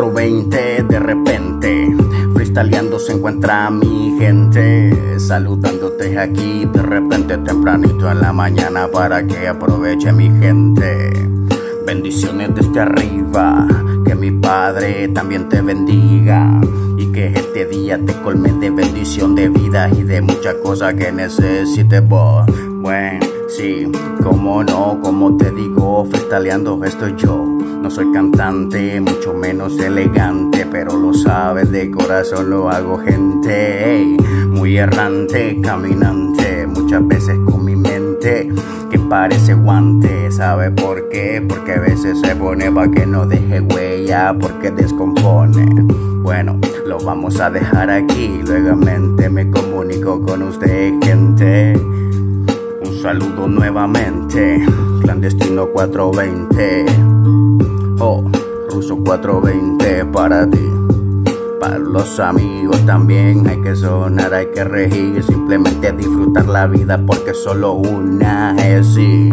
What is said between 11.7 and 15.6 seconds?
Bendiciones desde arriba Que mi Padre también te